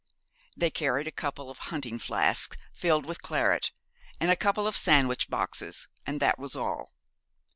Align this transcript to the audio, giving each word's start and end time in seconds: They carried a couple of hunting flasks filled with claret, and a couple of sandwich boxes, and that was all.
They 0.57 0.71
carried 0.71 1.05
a 1.05 1.11
couple 1.11 1.51
of 1.51 1.59
hunting 1.69 1.99
flasks 1.99 2.57
filled 2.73 3.05
with 3.05 3.21
claret, 3.21 3.69
and 4.19 4.31
a 4.31 4.35
couple 4.35 4.65
of 4.65 4.75
sandwich 4.75 5.29
boxes, 5.29 5.87
and 6.07 6.19
that 6.19 6.39
was 6.39 6.55
all. 6.55 6.89